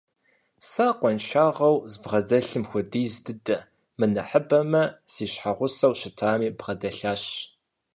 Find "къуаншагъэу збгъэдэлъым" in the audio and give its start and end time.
0.99-2.63